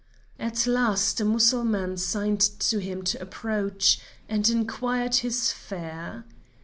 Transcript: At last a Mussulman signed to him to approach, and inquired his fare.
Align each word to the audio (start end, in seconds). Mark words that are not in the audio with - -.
At 0.39 0.65
last 0.65 1.21
a 1.21 1.23
Mussulman 1.25 1.95
signed 1.97 2.39
to 2.41 2.79
him 2.79 3.03
to 3.03 3.21
approach, 3.21 3.99
and 4.27 4.49
inquired 4.49 5.17
his 5.17 5.51
fare. 5.51 6.25